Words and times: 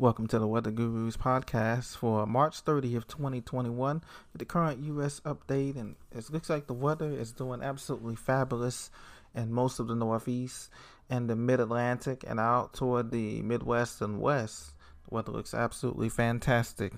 Welcome 0.00 0.28
to 0.28 0.38
the 0.38 0.46
Weather 0.46 0.70
Gurus 0.70 1.18
podcast 1.18 1.94
for 1.94 2.24
March 2.24 2.64
30th, 2.64 3.06
2021, 3.06 4.02
with 4.32 4.38
the 4.38 4.46
current 4.46 4.82
U.S. 4.84 5.20
update. 5.26 5.76
And 5.76 5.94
it 6.10 6.30
looks 6.30 6.48
like 6.48 6.66
the 6.66 6.72
weather 6.72 7.10
is 7.10 7.32
doing 7.32 7.60
absolutely 7.60 8.16
fabulous 8.16 8.90
in 9.34 9.52
most 9.52 9.78
of 9.78 9.88
the 9.88 9.94
Northeast 9.94 10.70
and 11.10 11.28
the 11.28 11.36
Mid 11.36 11.60
Atlantic 11.60 12.24
and 12.26 12.40
out 12.40 12.72
toward 12.72 13.10
the 13.10 13.42
Midwest 13.42 14.00
and 14.00 14.22
West. 14.22 14.72
The 15.06 15.16
weather 15.16 15.32
looks 15.32 15.52
absolutely 15.52 16.08
fantastic. 16.08 16.94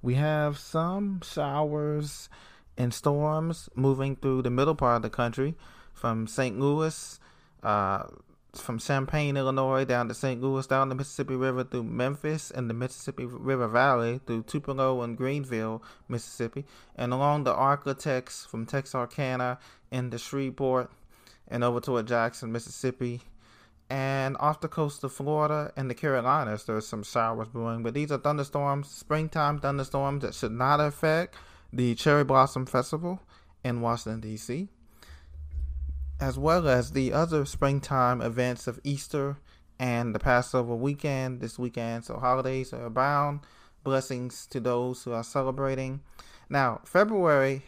We 0.00 0.14
have 0.14 0.56
some 0.56 1.20
showers 1.22 2.30
and 2.78 2.94
storms 2.94 3.68
moving 3.74 4.16
through 4.16 4.40
the 4.40 4.50
middle 4.50 4.74
part 4.74 4.96
of 4.96 5.02
the 5.02 5.10
country 5.10 5.54
from 5.92 6.26
St. 6.26 6.58
Louis. 6.58 7.20
Uh, 7.62 8.04
from 8.60 8.78
Champaign, 8.78 9.36
Illinois, 9.36 9.84
down 9.84 10.08
to 10.08 10.14
St. 10.14 10.40
Louis, 10.40 10.66
down 10.66 10.90
the 10.90 10.94
Mississippi 10.94 11.34
River 11.34 11.64
through 11.64 11.84
Memphis 11.84 12.50
and 12.50 12.68
the 12.68 12.74
Mississippi 12.74 13.24
River 13.24 13.66
Valley 13.66 14.20
through 14.26 14.42
Tupelo 14.42 15.00
and 15.02 15.16
Greenville, 15.16 15.82
Mississippi, 16.08 16.66
and 16.94 17.12
along 17.12 17.44
the 17.44 17.54
Arklatex 17.54 18.46
from 18.46 18.66
Texarkana 18.66 19.58
into 19.90 20.18
Shreveport 20.18 20.90
and 21.48 21.64
over 21.64 21.80
toward 21.80 22.06
Jackson, 22.06 22.52
Mississippi, 22.52 23.22
and 23.88 24.36
off 24.38 24.60
the 24.60 24.68
coast 24.68 25.02
of 25.02 25.12
Florida 25.12 25.72
and 25.76 25.88
the 25.88 25.94
Carolinas. 25.94 26.64
There's 26.64 26.86
some 26.86 27.02
showers 27.02 27.48
brewing, 27.48 27.82
but 27.82 27.94
these 27.94 28.12
are 28.12 28.18
thunderstorms, 28.18 28.88
springtime 28.88 29.60
thunderstorms 29.60 30.22
that 30.22 30.34
should 30.34 30.52
not 30.52 30.78
affect 30.78 31.36
the 31.72 31.94
Cherry 31.94 32.24
Blossom 32.24 32.66
Festival 32.66 33.20
in 33.64 33.80
Washington, 33.80 34.20
D.C 34.20 34.68
as 36.22 36.38
well 36.38 36.68
as 36.68 36.92
the 36.92 37.12
other 37.12 37.44
springtime 37.44 38.20
events 38.22 38.68
of 38.68 38.78
Easter 38.84 39.38
and 39.80 40.14
the 40.14 40.20
Passover 40.20 40.72
weekend 40.72 41.40
this 41.40 41.58
weekend. 41.58 42.04
So 42.04 42.16
holidays 42.16 42.72
are 42.72 42.86
abound. 42.86 43.40
Blessings 43.82 44.46
to 44.46 44.60
those 44.60 45.02
who 45.02 45.10
are 45.10 45.24
celebrating. 45.24 46.00
Now, 46.48 46.80
February 46.84 47.62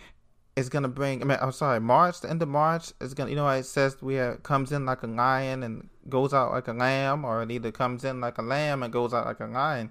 is 0.54 0.68
gonna 0.68 0.86
bring. 0.86 1.20
I 1.20 1.24
mean, 1.24 1.38
I'm 1.40 1.50
sorry, 1.50 1.80
March. 1.80 2.20
The 2.20 2.30
end 2.30 2.42
of 2.42 2.48
March 2.48 2.92
is 3.00 3.12
gonna. 3.12 3.30
You 3.30 3.36
know, 3.36 3.48
it 3.48 3.64
says 3.64 4.00
we 4.00 4.14
have, 4.14 4.44
comes 4.44 4.70
in 4.70 4.86
like 4.86 5.02
a 5.02 5.08
lion 5.08 5.64
and 5.64 5.88
goes 6.08 6.32
out 6.32 6.52
like 6.52 6.68
a 6.68 6.72
lamb, 6.72 7.24
or 7.24 7.42
it 7.42 7.50
either 7.50 7.72
comes 7.72 8.04
in 8.04 8.20
like 8.20 8.38
a 8.38 8.42
lamb 8.42 8.84
and 8.84 8.92
goes 8.92 9.12
out 9.12 9.26
like 9.26 9.40
a 9.40 9.46
lion. 9.46 9.90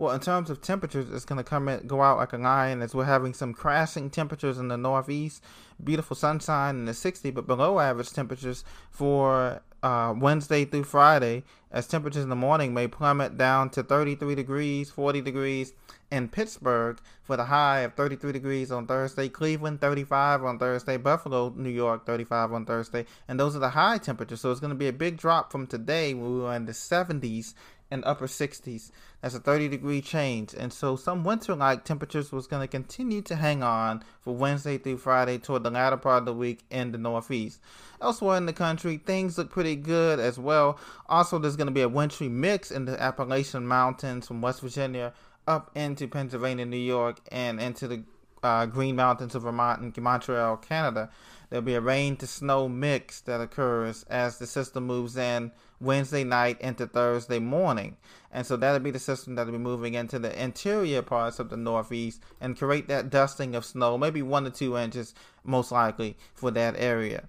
Well, 0.00 0.14
in 0.14 0.20
terms 0.20 0.48
of 0.48 0.62
temperatures, 0.62 1.10
it's 1.12 1.26
going 1.26 1.36
to 1.36 1.44
come 1.44 1.68
in, 1.68 1.86
go 1.86 2.00
out 2.00 2.16
like 2.16 2.32
a 2.32 2.38
lion 2.38 2.80
as 2.80 2.94
we're 2.94 3.04
having 3.04 3.34
some 3.34 3.52
crashing 3.52 4.08
temperatures 4.08 4.56
in 4.56 4.68
the 4.68 4.78
northeast. 4.78 5.44
Beautiful 5.84 6.16
sunshine 6.16 6.76
in 6.76 6.84
the 6.86 6.94
60, 6.94 7.30
but 7.32 7.46
below 7.46 7.80
average 7.80 8.10
temperatures 8.10 8.64
for 8.90 9.60
uh, 9.82 10.14
Wednesday 10.16 10.64
through 10.64 10.84
Friday, 10.84 11.44
as 11.70 11.86
temperatures 11.86 12.22
in 12.22 12.30
the 12.30 12.34
morning 12.34 12.72
may 12.72 12.88
plummet 12.88 13.36
down 13.36 13.68
to 13.70 13.82
33 13.82 14.34
degrees, 14.34 14.90
40 14.90 15.20
degrees 15.20 15.74
in 16.10 16.28
Pittsburgh 16.28 16.98
for 17.22 17.36
the 17.36 17.44
high 17.44 17.80
of 17.80 17.92
33 17.92 18.32
degrees 18.32 18.72
on 18.72 18.86
Thursday, 18.86 19.28
Cleveland 19.28 19.82
35 19.82 20.44
on 20.44 20.58
Thursday, 20.58 20.96
Buffalo, 20.96 21.52
New 21.54 21.68
York 21.68 22.06
35 22.06 22.54
on 22.54 22.64
Thursday, 22.64 23.04
and 23.28 23.38
those 23.38 23.54
are 23.54 23.60
the 23.60 23.70
high 23.70 23.98
temperatures. 23.98 24.40
So 24.40 24.50
it's 24.50 24.60
going 24.60 24.72
to 24.72 24.76
be 24.76 24.88
a 24.88 24.94
big 24.94 25.18
drop 25.18 25.52
from 25.52 25.66
today 25.66 26.14
when 26.14 26.34
we 26.34 26.40
were 26.40 26.54
in 26.54 26.64
the 26.64 26.72
70s 26.72 27.52
and 27.90 28.04
upper 28.04 28.26
60s. 28.26 28.90
That's 29.20 29.34
a 29.34 29.40
30 29.40 29.68
degree 29.68 30.00
change. 30.00 30.54
And 30.54 30.72
so 30.72 30.96
some 30.96 31.24
winter 31.24 31.54
like 31.54 31.84
temperatures 31.84 32.32
was 32.32 32.46
going 32.46 32.62
to 32.62 32.68
continue 32.68 33.22
to 33.22 33.36
hang 33.36 33.62
on 33.62 34.02
for 34.20 34.34
Wednesday 34.34 34.78
through 34.78 34.98
Friday 34.98 35.38
toward 35.38 35.62
the 35.62 35.70
latter 35.70 35.96
part 35.96 36.20
of 36.20 36.26
the 36.26 36.34
week 36.34 36.60
in 36.70 36.92
the 36.92 36.98
Northeast. 36.98 37.60
Elsewhere 38.00 38.36
in 38.36 38.46
the 38.46 38.52
country, 38.52 38.96
things 38.98 39.36
look 39.36 39.50
pretty 39.50 39.76
good 39.76 40.20
as 40.20 40.38
well. 40.38 40.78
Also, 41.08 41.38
there's 41.38 41.56
going 41.56 41.66
to 41.66 41.72
be 41.72 41.82
a 41.82 41.88
wintry 41.88 42.28
mix 42.28 42.70
in 42.70 42.84
the 42.84 43.00
Appalachian 43.00 43.66
Mountains 43.66 44.26
from 44.26 44.40
West 44.40 44.60
Virginia 44.60 45.12
up 45.46 45.70
into 45.74 46.06
Pennsylvania, 46.06 46.64
New 46.64 46.76
York, 46.76 47.18
and 47.30 47.60
into 47.60 47.88
the 47.88 48.02
uh, 48.42 48.66
Green 48.66 48.96
Mountains 48.96 49.34
of 49.34 49.42
Vermont 49.42 49.80
and 49.80 49.96
Montreal, 49.96 50.56
Canada. 50.58 51.10
There'll 51.48 51.64
be 51.64 51.74
a 51.74 51.80
rain 51.80 52.16
to 52.18 52.26
snow 52.26 52.68
mix 52.68 53.20
that 53.22 53.40
occurs 53.40 54.04
as 54.08 54.38
the 54.38 54.46
system 54.46 54.86
moves 54.86 55.16
in 55.16 55.50
Wednesday 55.80 56.22
night 56.22 56.60
into 56.60 56.86
Thursday 56.86 57.40
morning. 57.40 57.96
And 58.30 58.46
so 58.46 58.56
that'll 58.56 58.78
be 58.80 58.92
the 58.92 59.00
system 59.00 59.34
that'll 59.34 59.52
be 59.52 59.58
moving 59.58 59.94
into 59.94 60.18
the 60.18 60.40
interior 60.40 61.02
parts 61.02 61.40
of 61.40 61.50
the 61.50 61.56
Northeast 61.56 62.22
and 62.40 62.56
create 62.56 62.86
that 62.88 63.10
dusting 63.10 63.56
of 63.56 63.64
snow, 63.64 63.98
maybe 63.98 64.22
one 64.22 64.44
to 64.44 64.50
two 64.50 64.76
inches, 64.76 65.14
most 65.42 65.72
likely, 65.72 66.16
for 66.34 66.52
that 66.52 66.76
area. 66.78 67.28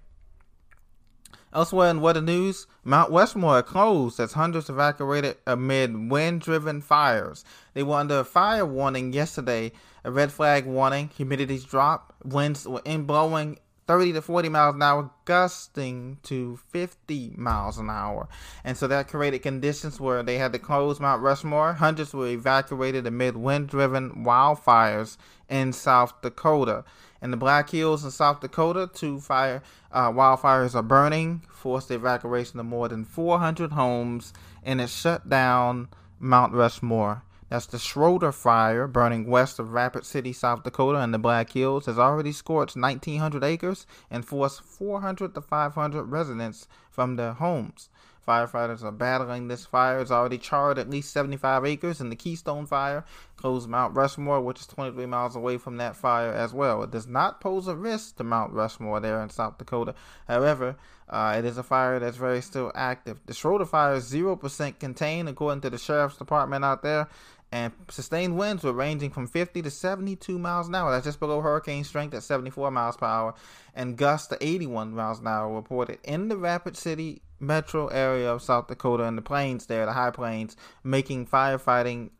Elsewhere 1.54 1.90
in 1.90 2.00
weather 2.00 2.22
news, 2.22 2.66
Mount 2.82 3.10
Rushmore 3.10 3.62
closed 3.62 4.18
as 4.18 4.32
hundreds 4.32 4.70
evacuated 4.70 5.36
amid 5.46 6.10
wind 6.10 6.40
driven 6.40 6.80
fires. 6.80 7.44
They 7.74 7.82
were 7.82 7.96
under 7.96 8.20
a 8.20 8.24
fire 8.24 8.64
warning 8.64 9.12
yesterday, 9.12 9.72
a 10.02 10.10
red 10.10 10.32
flag 10.32 10.64
warning. 10.64 11.10
Humidity's 11.14 11.64
dropped, 11.64 12.24
winds 12.24 12.66
were 12.66 12.80
in 12.86 13.04
blowing 13.04 13.58
30 13.86 14.14
to 14.14 14.22
40 14.22 14.48
miles 14.48 14.74
an 14.74 14.82
hour, 14.82 15.10
gusting 15.24 16.18
to 16.22 16.58
50 16.70 17.34
miles 17.36 17.78
an 17.78 17.90
hour. 17.90 18.28
And 18.64 18.76
so 18.76 18.86
that 18.86 19.08
created 19.08 19.40
conditions 19.40 20.00
where 20.00 20.22
they 20.22 20.38
had 20.38 20.52
to 20.52 20.58
close 20.58 21.00
Mount 21.00 21.22
Rushmore. 21.22 21.74
Hundreds 21.74 22.14
were 22.14 22.28
evacuated 22.28 23.06
amid 23.06 23.36
wind 23.36 23.68
driven 23.68 24.24
wildfires 24.24 25.16
in 25.48 25.72
South 25.72 26.20
Dakota. 26.22 26.84
In 27.20 27.30
the 27.30 27.36
Black 27.36 27.70
Hills 27.70 28.04
in 28.04 28.10
South 28.10 28.40
Dakota, 28.40 28.90
two 28.92 29.20
fire 29.20 29.62
uh, 29.92 30.10
wildfires 30.10 30.74
are 30.74 30.82
burning, 30.82 31.42
forced 31.48 31.88
the 31.88 31.94
evacuation 31.94 32.58
of 32.58 32.66
more 32.66 32.88
than 32.88 33.04
400 33.04 33.72
homes, 33.72 34.32
and 34.64 34.80
it 34.80 34.90
shut 34.90 35.28
down 35.28 35.88
Mount 36.18 36.52
Rushmore. 36.52 37.22
That's 37.52 37.66
the 37.66 37.78
Schroeder 37.78 38.32
Fire, 38.32 38.86
burning 38.86 39.26
west 39.26 39.58
of 39.58 39.74
Rapid 39.74 40.06
City, 40.06 40.32
South 40.32 40.62
Dakota, 40.62 41.00
and 41.00 41.12
the 41.12 41.18
Black 41.18 41.52
Hills, 41.52 41.84
has 41.84 41.98
already 41.98 42.32
scorched 42.32 42.76
1,900 42.76 43.44
acres 43.44 43.86
and 44.10 44.24
forced 44.24 44.62
400 44.62 45.34
to 45.34 45.42
500 45.42 46.04
residents 46.04 46.66
from 46.90 47.16
their 47.16 47.34
homes. 47.34 47.90
Firefighters 48.26 48.82
are 48.82 48.90
battling 48.90 49.48
this 49.48 49.66
fire. 49.66 50.00
It's 50.00 50.10
already 50.10 50.38
charred 50.38 50.78
at 50.78 50.88
least 50.88 51.12
75 51.12 51.66
acres, 51.66 52.00
and 52.00 52.10
the 52.10 52.16
Keystone 52.16 52.64
Fire 52.64 53.04
closed 53.36 53.68
Mount 53.68 53.94
Rushmore, 53.94 54.40
which 54.40 54.60
is 54.60 54.66
23 54.68 55.04
miles 55.04 55.36
away 55.36 55.58
from 55.58 55.76
that 55.76 55.94
fire 55.94 56.32
as 56.32 56.54
well. 56.54 56.82
It 56.82 56.90
does 56.90 57.06
not 57.06 57.42
pose 57.42 57.68
a 57.68 57.76
risk 57.76 58.16
to 58.16 58.24
Mount 58.24 58.54
Rushmore 58.54 59.00
there 59.00 59.20
in 59.22 59.28
South 59.28 59.58
Dakota. 59.58 59.94
However, 60.26 60.76
uh, 61.08 61.34
it 61.36 61.44
is 61.44 61.58
a 61.58 61.62
fire 61.62 61.98
that's 61.98 62.16
very 62.16 62.40
still 62.40 62.72
active. 62.74 63.18
The 63.26 63.34
Schroeder 63.34 63.66
Fire 63.66 63.94
is 63.94 64.10
0% 64.10 64.78
contained, 64.78 65.28
according 65.28 65.60
to 65.62 65.70
the 65.70 65.76
Sheriff's 65.76 66.16
Department 66.16 66.64
out 66.64 66.82
there, 66.82 67.08
and 67.52 67.72
sustained 67.90 68.38
winds 68.38 68.64
were 68.64 68.72
ranging 68.72 69.10
from 69.10 69.26
50 69.28 69.60
to 69.62 69.70
72 69.70 70.38
miles 70.38 70.68
an 70.68 70.74
hour. 70.74 70.90
That's 70.90 71.04
just 71.04 71.20
below 71.20 71.42
hurricane 71.42 71.84
strength 71.84 72.14
at 72.14 72.22
74 72.22 72.70
miles 72.70 72.96
per 72.96 73.06
hour, 73.06 73.34
and 73.74 73.96
gusts 73.96 74.28
to 74.28 74.38
81 74.40 74.94
miles 74.94 75.20
an 75.20 75.26
hour 75.26 75.54
reported 75.54 75.98
in 76.02 76.28
the 76.28 76.36
Rapid 76.38 76.76
City 76.78 77.20
metro 77.38 77.88
area 77.88 78.32
of 78.32 78.40
South 78.40 78.68
Dakota 78.68 79.04
and 79.04 79.18
the 79.18 79.22
plains 79.22 79.66
there, 79.66 79.84
the 79.84 79.92
high 79.92 80.10
plains, 80.10 80.56
making 80.82 81.26
firefighting 81.26 82.10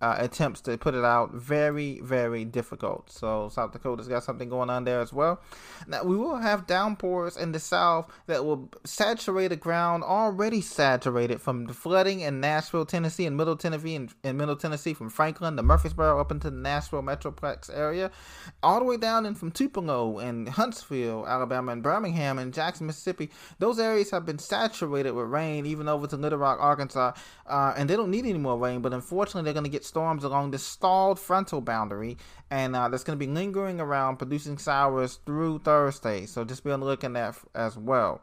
uh, 0.00 0.16
attempts 0.18 0.60
to 0.62 0.76
put 0.78 0.94
it 0.94 1.04
out 1.04 1.34
very, 1.34 2.00
very 2.00 2.44
difficult. 2.44 3.10
So 3.10 3.48
South 3.48 3.72
Dakota's 3.72 4.08
got 4.08 4.24
something 4.24 4.48
going 4.48 4.70
on 4.70 4.84
there 4.84 5.00
as 5.00 5.12
well. 5.12 5.40
Now 5.86 6.04
we 6.04 6.16
will 6.16 6.36
have 6.36 6.66
downpours 6.66 7.36
in 7.36 7.52
the 7.52 7.58
south 7.58 8.10
that 8.26 8.44
will 8.44 8.70
saturate 8.84 9.50
the 9.50 9.56
ground 9.56 10.04
already 10.04 10.60
saturated 10.60 11.40
from 11.40 11.66
the 11.66 11.74
flooding 11.74 12.20
in 12.20 12.40
Nashville, 12.40 12.86
Tennessee, 12.86 13.26
and 13.26 13.36
Middle 13.36 13.56
Tennessee, 13.56 13.96
and 13.96 14.38
Middle 14.38 14.56
Tennessee 14.56 14.94
from 14.94 15.08
Franklin 15.08 15.56
to 15.56 15.62
Murfreesboro 15.62 16.20
up 16.20 16.30
into 16.30 16.50
the 16.50 16.56
Nashville 16.56 17.02
metroplex 17.02 17.70
area, 17.74 18.10
all 18.62 18.78
the 18.78 18.84
way 18.84 18.96
down 18.96 19.26
in 19.26 19.34
from 19.34 19.50
Tupelo 19.50 20.18
and 20.18 20.48
Huntsville, 20.48 21.26
Alabama, 21.26 21.72
and 21.72 21.82
Birmingham 21.82 22.38
and 22.38 22.54
Jackson, 22.54 22.86
Mississippi. 22.86 23.30
Those 23.58 23.78
areas 23.78 24.10
have 24.10 24.24
been 24.24 24.38
saturated 24.38 25.12
with 25.12 25.26
rain, 25.26 25.66
even 25.66 25.88
over 25.88 26.06
to 26.06 26.16
Little 26.16 26.38
Rock, 26.38 26.58
Arkansas, 26.60 27.12
uh, 27.46 27.74
and 27.76 27.88
they 27.88 27.96
don't 27.96 28.10
need 28.10 28.26
any 28.26 28.38
more 28.38 28.58
rain. 28.58 28.80
But 28.80 28.92
unfortunately, 28.92 29.42
they're 29.42 29.54
going 29.54 29.64
to 29.64 29.70
get 29.70 29.84
storms 29.88 30.22
along 30.22 30.52
the 30.52 30.58
stalled 30.58 31.18
frontal 31.18 31.60
boundary, 31.60 32.16
and 32.50 32.76
uh, 32.76 32.88
that's 32.88 33.04
going 33.04 33.18
to 33.18 33.26
be 33.26 33.32
lingering 33.32 33.80
around, 33.80 34.18
producing 34.18 34.56
showers 34.56 35.18
through 35.26 35.60
Thursday. 35.60 36.26
So 36.26 36.44
just 36.44 36.62
be 36.62 36.70
on 36.70 36.80
the 36.80 36.86
lookout 36.86 37.14
that 37.14 37.36
as 37.54 37.76
well. 37.76 38.20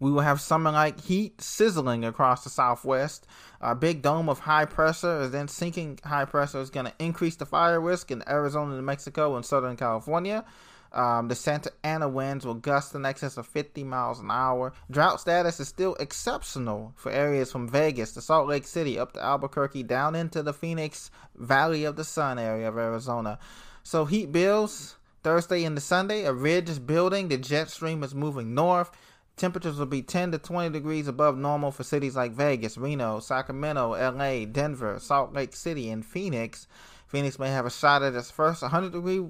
We 0.00 0.10
will 0.10 0.22
have 0.22 0.40
summer-like 0.40 1.00
heat 1.02 1.40
sizzling 1.40 2.04
across 2.04 2.42
the 2.42 2.50
southwest. 2.50 3.24
A 3.60 3.76
big 3.76 4.02
dome 4.02 4.28
of 4.28 4.40
high 4.40 4.64
pressure 4.64 5.20
is 5.20 5.30
then 5.30 5.46
sinking 5.46 6.00
high 6.02 6.24
pressure 6.24 6.58
is 6.58 6.70
going 6.70 6.86
to 6.86 6.94
increase 6.98 7.36
the 7.36 7.46
fire 7.46 7.80
risk 7.80 8.10
in 8.10 8.28
Arizona, 8.28 8.74
New 8.74 8.82
Mexico, 8.82 9.36
and 9.36 9.46
Southern 9.46 9.76
California. 9.76 10.44
Um, 10.92 11.28
the 11.28 11.34
Santa 11.34 11.72
Ana 11.82 12.08
winds 12.08 12.44
will 12.44 12.54
gust 12.54 12.94
in 12.94 13.06
excess 13.06 13.36
of 13.36 13.46
50 13.46 13.82
miles 13.84 14.20
an 14.20 14.30
hour. 14.30 14.72
Drought 14.90 15.20
status 15.20 15.58
is 15.58 15.68
still 15.68 15.94
exceptional 15.94 16.92
for 16.96 17.10
areas 17.10 17.50
from 17.50 17.68
Vegas 17.68 18.12
to 18.12 18.20
Salt 18.20 18.46
Lake 18.48 18.66
City 18.66 18.98
up 18.98 19.12
to 19.12 19.24
Albuquerque 19.24 19.84
down 19.84 20.14
into 20.14 20.42
the 20.42 20.52
Phoenix 20.52 21.10
Valley 21.34 21.84
of 21.84 21.96
the 21.96 22.04
Sun 22.04 22.38
area 22.38 22.68
of 22.68 22.76
Arizona. 22.76 23.38
So 23.82 24.04
heat 24.04 24.30
bills 24.32 24.96
Thursday 25.22 25.64
into 25.64 25.80
Sunday, 25.80 26.24
a 26.24 26.32
ridge 26.32 26.68
is 26.68 26.78
building. 26.78 27.28
The 27.28 27.38
jet 27.38 27.70
stream 27.70 28.02
is 28.02 28.14
moving 28.14 28.54
north. 28.54 28.90
Temperatures 29.36 29.78
will 29.78 29.86
be 29.86 30.02
10 30.02 30.32
to 30.32 30.38
20 30.38 30.70
degrees 30.70 31.08
above 31.08 31.38
normal 31.38 31.70
for 31.70 31.84
cities 31.84 32.16
like 32.16 32.32
Vegas, 32.32 32.76
Reno, 32.76 33.18
Sacramento, 33.18 33.92
LA, 33.92 34.44
Denver, 34.44 34.98
Salt 34.98 35.32
Lake 35.32 35.54
City, 35.54 35.90
and 35.90 36.04
Phoenix. 36.04 36.66
Phoenix 37.06 37.38
may 37.38 37.48
have 37.48 37.66
a 37.66 37.70
shot 37.70 38.02
at 38.02 38.14
its 38.14 38.30
first 38.30 38.62
100 38.62 38.92
degree 38.92 39.24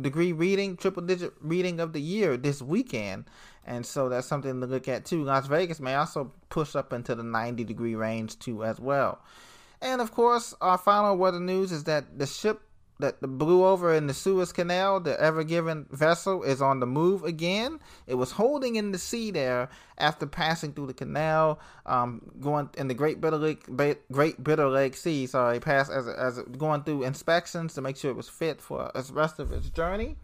degree 0.00 0.32
reading, 0.32 0.76
triple 0.76 1.02
digit 1.02 1.32
reading 1.40 1.80
of 1.80 1.92
the 1.92 2.00
year 2.00 2.36
this 2.36 2.62
weekend. 2.62 3.24
And 3.66 3.84
so 3.84 4.08
that's 4.08 4.26
something 4.26 4.60
to 4.60 4.66
look 4.66 4.88
at 4.88 5.04
too. 5.04 5.24
Las 5.24 5.46
Vegas 5.46 5.80
may 5.80 5.94
also 5.94 6.32
push 6.48 6.74
up 6.74 6.92
into 6.92 7.14
the 7.14 7.22
90 7.22 7.64
degree 7.64 7.94
range 7.94 8.38
too 8.38 8.64
as 8.64 8.80
well. 8.80 9.20
And 9.80 10.00
of 10.00 10.12
course, 10.12 10.54
our 10.60 10.78
final 10.78 11.16
weather 11.16 11.40
news 11.40 11.70
is 11.70 11.84
that 11.84 12.18
the 12.18 12.26
ship 12.26 12.62
that 13.00 13.20
blew 13.20 13.64
over 13.64 13.94
in 13.94 14.08
the 14.08 14.14
Suez 14.14 14.52
Canal, 14.52 15.00
the 15.00 15.20
Ever 15.20 15.44
Given 15.44 15.86
vessel, 15.90 16.42
is 16.42 16.60
on 16.60 16.80
the 16.80 16.86
move 16.86 17.22
again. 17.22 17.78
It 18.06 18.14
was 18.14 18.32
holding 18.32 18.76
in 18.76 18.90
the 18.90 18.98
sea 18.98 19.30
there 19.30 19.68
after 19.98 20.26
passing 20.26 20.72
through 20.72 20.88
the 20.88 20.94
canal, 20.94 21.60
um, 21.86 22.22
going 22.40 22.70
in 22.76 22.88
the 22.88 22.94
Great 22.94 23.20
Bitter 23.20 23.36
Lake, 23.36 23.64
Great 24.10 24.42
Bitter 24.42 24.68
Lake 24.68 24.96
Sea. 24.96 25.26
Sorry, 25.26 25.60
passed 25.60 25.92
as 25.92 26.08
as 26.08 26.40
going 26.56 26.82
through 26.82 27.04
inspections 27.04 27.74
to 27.74 27.80
make 27.80 27.96
sure 27.96 28.10
it 28.10 28.16
was 28.16 28.28
fit 28.28 28.60
for 28.60 28.90
the 28.94 29.12
rest 29.12 29.38
of 29.38 29.52
its 29.52 29.68
journey. 29.70 30.16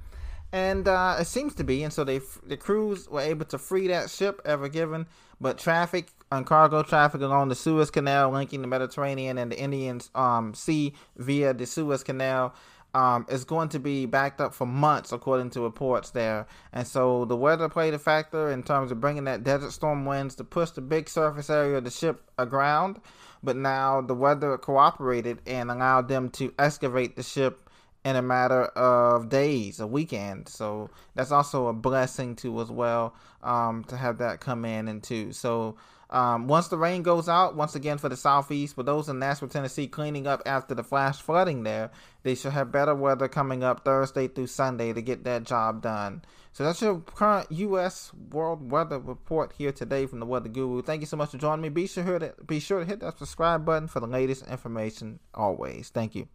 And 0.53 0.87
uh, 0.87 1.17
it 1.19 1.27
seems 1.27 1.55
to 1.57 1.65
be, 1.65 1.83
and 1.83 1.93
so 1.93 2.05
they 2.05 2.21
the 2.47 2.57
crews 2.57 3.09
were 3.09 3.21
able 3.21 3.45
to 3.47 3.59
free 3.59 3.89
that 3.89 4.11
ship, 4.11 4.41
Ever 4.45 4.69
Given, 4.69 5.07
but 5.41 5.59
traffic 5.59 6.13
and 6.37 6.47
cargo 6.47 6.83
traffic 6.83 7.21
along 7.21 7.49
the 7.49 7.55
Suez 7.55 7.91
Canal 7.91 8.31
linking 8.31 8.63
the 8.63 8.69
Mediterranean 8.69 9.39
and 9.39 9.53
the 9.53 9.59
Indian 9.59 10.01
um, 10.15 10.55
Sea 10.55 10.95
via 11.17 11.55
the 11.55 11.67
Suez 11.67 12.03
Canal 12.03 12.55
um, 12.95 13.27
is 13.29 13.45
going 13.45 13.69
to 13.71 13.79
be 13.79 14.07
backed 14.07 14.41
up 14.41 14.55
for 14.55 14.67
months, 14.67 15.13
according 15.13 15.51
to 15.51 15.61
reports 15.61 16.11
there. 16.11 16.47
And 16.73 16.87
so 16.87 17.25
the 17.25 17.37
weather 17.37 17.69
played 17.69 17.93
a 17.93 17.99
factor 17.99 18.51
in 18.51 18.63
terms 18.63 18.93
of 18.93 19.01
bringing 19.01 19.25
that 19.25 19.43
desert 19.43 19.73
storm 19.73 20.05
winds 20.05 20.37
to 20.37 20.45
push 20.45 20.71
the 20.71 20.81
big 20.81 21.09
surface 21.09 21.51
area 21.51 21.79
of 21.79 21.85
the 21.85 21.91
ship 21.91 22.23
aground. 22.39 23.01
But 23.43 23.57
now 23.57 24.01
the 24.01 24.15
weather 24.15 24.57
cooperated 24.57 25.41
and 25.47 25.71
allowed 25.71 26.09
them 26.09 26.31
to 26.31 26.55
excavate 26.59 27.17
the 27.17 27.23
ship 27.23 27.64
in 28.05 28.17
a 28.17 28.23
matter 28.23 28.65
of 28.65 29.29
days, 29.29 29.81
a 29.81 29.87
weekend. 29.87 30.49
So 30.49 30.91
that's 31.15 31.33
also 31.33 31.69
a 31.69 31.73
blessing 31.73 32.37
too, 32.37 32.61
as 32.61 32.71
well, 32.71 33.15
um, 33.43 33.85
to 33.85 33.97
have 33.97 34.19
that 34.19 34.41
come 34.41 34.65
in 34.65 34.89
and 34.89 35.03
too. 35.03 35.33
So 35.33 35.77
um, 36.11 36.47
once 36.47 36.69
the 36.69 36.77
rain 36.77 37.03
goes 37.03 37.29
out, 37.29 37.57
once 37.57 37.75
again 37.75 37.99
for 37.99 38.09
the 38.09 38.17
southeast, 38.17 38.75
for 38.75 38.83
those 38.83 39.09
in 39.09 39.19
Nashville, 39.19 39.49
Tennessee, 39.49 39.87
cleaning 39.87 40.27
up 40.27 40.43
after 40.45 40.75
the 40.75 40.85
flash 40.85 41.21
flooding 41.21 41.63
there, 41.65 41.91
they 42.23 42.35
should 42.35 42.53
have 42.53 42.71
better 42.71 42.95
weather 42.95 43.27
coming 43.27 43.65
up 43.65 43.85
Thursday 43.85 44.29
through 44.29 44.47
Sunday 44.47 44.93
to 44.93 45.01
get 45.01 45.25
that 45.25 45.45
job 45.45 45.83
done. 45.83 46.23
So 46.53 46.63
that's 46.63 46.81
your 46.81 47.01
current 47.01 47.51
U.S. 47.51 48.13
world 48.31 48.71
weather 48.71 49.01
report 49.01 49.55
here 49.59 49.73
today 49.73 50.07
from 50.07 50.21
the 50.21 50.27
Weather 50.27 50.49
Guru. 50.49 50.83
Thank 50.83 51.01
you 51.01 51.07
so 51.07 51.17
much 51.17 51.31
for 51.31 51.39
joining 51.39 51.63
me. 51.63 51.69
Be 51.69 51.89
sure 51.89 52.19
to 52.21 52.33
be 52.47 52.61
sure 52.61 52.79
to 52.79 52.85
hit 52.85 53.01
that 53.01 53.19
subscribe 53.19 53.65
button 53.65 53.89
for 53.89 53.99
the 53.99 54.07
latest 54.07 54.47
information 54.47 55.19
always. 55.35 55.89
Thank 55.89 56.15
you. 56.15 56.29